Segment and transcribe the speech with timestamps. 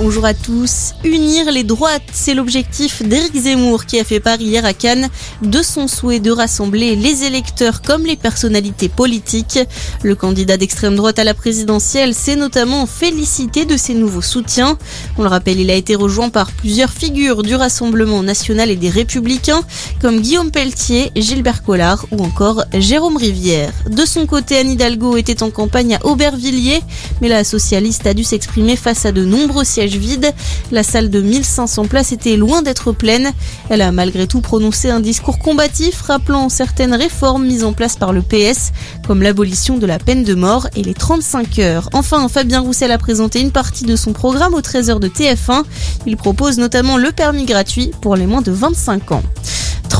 [0.00, 0.94] bonjour à tous.
[1.04, 5.10] Unir les droites, c'est l'objectif d'Éric Zemmour qui a fait part hier à Cannes
[5.42, 9.58] de son souhait de rassembler les électeurs comme les personnalités politiques.
[10.02, 14.78] Le candidat d'extrême droite à la présidentielle s'est notamment félicité de ses nouveaux soutiens.
[15.18, 18.90] On le rappelle, il a été rejoint par plusieurs figures du Rassemblement national et des
[18.90, 19.60] Républicains
[20.00, 23.72] comme Guillaume Pelletier, Gilbert Collard ou encore Jérôme Rivière.
[23.90, 26.80] De son côté, Anne Hidalgo était en campagne à Aubervilliers,
[27.20, 30.32] mais la socialiste a dû s'exprimer face à de nombreux sièges vides.
[30.72, 33.32] La salle de 1500 places était loin d'être pleine.
[33.68, 38.12] Elle a malgré tout prononcé un discours combatif rappelant certaines réformes mises en place par
[38.12, 38.72] le PS,
[39.06, 41.90] comme l'abolition de la peine de mort et les 35 heures.
[41.92, 45.64] Enfin, Fabien Roussel a présenté une partie de son programme aux 13h de TF1.
[46.06, 49.22] Il propose notamment le permis gratuit pour les moins de 25 ans.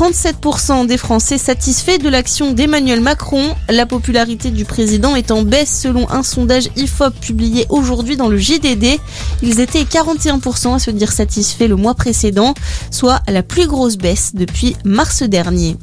[0.00, 3.54] 37% des Français satisfaits de l'action d'Emmanuel Macron.
[3.68, 8.38] La popularité du président est en baisse selon un sondage IFOP publié aujourd'hui dans le
[8.38, 8.98] JDD.
[9.42, 12.54] Ils étaient 41% à se dire satisfaits le mois précédent,
[12.90, 15.76] soit la plus grosse baisse depuis mars dernier.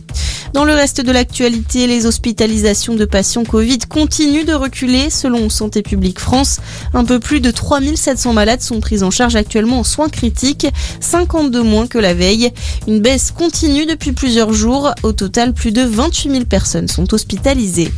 [0.54, 5.82] Dans le reste de l'actualité, les hospitalisations de patients Covid continuent de reculer selon Santé
[5.82, 6.60] publique France.
[6.94, 10.68] Un peu plus de 3700 malades sont pris en charge actuellement en soins critiques,
[11.00, 12.52] 52 moins que la veille.
[12.88, 14.92] Une baisse continue depuis plusieurs jours.
[15.04, 17.92] Au total, plus de 28 000 personnes sont hospitalisées.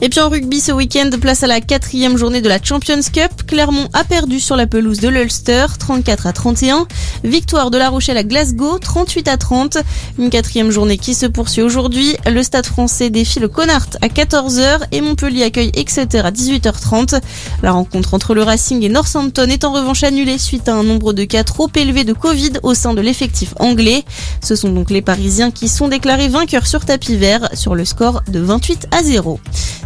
[0.00, 3.30] Et puis en rugby ce week-end, place à la quatrième journée de la Champions Cup.
[3.46, 6.86] Clermont a perdu sur la pelouse de l'Ulster, 34 à 31.
[7.22, 9.78] Victoire de La Rochelle à Glasgow, 38 à 30.
[10.18, 12.16] Une quatrième journée qui se poursuit aujourd'hui.
[12.26, 17.20] Le stade français défie le Connard à 14h et Montpellier accueille Exeter à 18h30.
[17.62, 21.12] La rencontre entre le Racing et Northampton est en revanche annulée suite à un nombre
[21.12, 24.04] de cas trop élevé de Covid au sein de l'effectif anglais.
[24.42, 28.22] Ce sont donc les Parisiens qui sont déclarés vainqueurs sur tapis vert sur le score
[28.28, 29.40] de 28 à 0.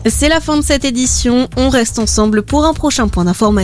[0.07, 1.49] C'est la fin de cette édition.
[1.57, 3.59] On reste ensemble pour un prochain point d'information.